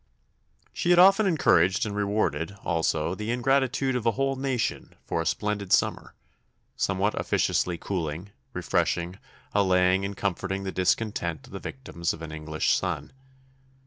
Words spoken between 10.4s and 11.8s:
the discontent of the